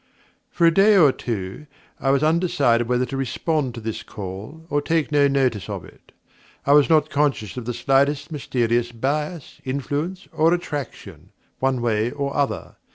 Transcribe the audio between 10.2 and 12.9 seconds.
or attraction, one way or other.